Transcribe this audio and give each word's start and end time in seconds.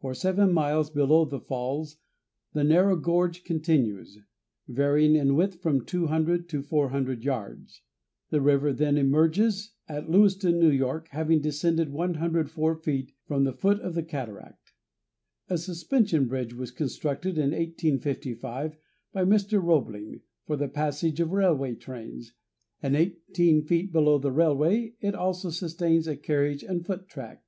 For 0.00 0.12
seven 0.12 0.52
miles 0.52 0.90
below 0.90 1.24
the 1.24 1.38
falls 1.38 1.98
the 2.52 2.64
narrow 2.64 2.96
gorge 2.96 3.44
continues, 3.44 4.18
varying 4.66 5.14
in 5.14 5.36
width 5.36 5.60
from 5.62 5.84
200 5.84 6.48
to 6.48 6.62
400 6.64 7.22
yards. 7.22 7.82
The 8.30 8.40
river 8.40 8.72
then 8.72 8.96
emerges 8.98 9.74
at 9.88 10.10
Lewiston, 10.10 10.60
N. 10.64 10.80
Y., 10.80 11.00
having 11.10 11.40
descended 11.40 11.90
104 11.92 12.74
feet 12.74 13.12
from 13.24 13.44
the 13.44 13.52
foot 13.52 13.78
of 13.78 13.94
the 13.94 14.02
cataract. 14.02 14.72
A 15.48 15.56
suspension 15.56 16.26
bridge 16.26 16.54
was 16.54 16.72
constructed 16.72 17.38
in 17.38 17.52
1855 17.52 18.76
by 19.12 19.24
Mr. 19.24 19.62
Roebling, 19.62 20.22
for 20.44 20.56
the 20.56 20.66
passage 20.66 21.20
of 21.20 21.30
railway 21.30 21.76
trains, 21.76 22.34
and 22.82 22.96
eighteen 22.96 23.62
feet 23.62 23.92
below 23.92 24.18
the 24.18 24.32
railway 24.32 24.94
it 25.00 25.14
also 25.14 25.50
sustains 25.50 26.08
a 26.08 26.16
carriage 26.16 26.64
and 26.64 26.84
foot 26.84 27.08
track. 27.08 27.44